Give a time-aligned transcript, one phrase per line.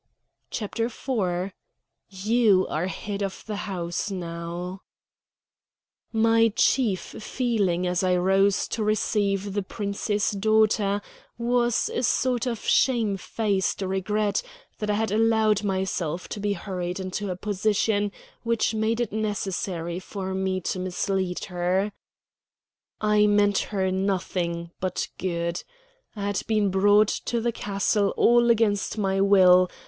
[0.49, 1.53] CHAPTER IV
[2.09, 4.81] "YOU ARE HEAD OF THE HOUSE NOW"
[6.11, 11.03] My chief feeling as I rose to receive the Prince's daughter
[11.37, 14.41] was a sort of shamefaced regret
[14.79, 18.11] that I had allowed myself to be hurried into a position
[18.41, 21.91] which made it necessary for me to mislead her.
[22.99, 25.63] I meant her nothing but good.
[26.15, 29.69] I had been brought to the castle all against my will.